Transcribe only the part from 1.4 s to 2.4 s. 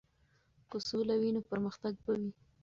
پرمختګ به وي.